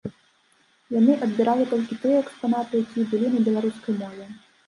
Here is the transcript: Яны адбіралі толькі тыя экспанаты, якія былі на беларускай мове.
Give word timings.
Яны 0.99 1.13
адбіралі 1.25 1.67
толькі 1.73 1.99
тыя 2.05 2.17
экспанаты, 2.23 2.73
якія 2.87 3.05
былі 3.11 3.27
на 3.35 3.39
беларускай 3.49 3.93
мове. 4.01 4.25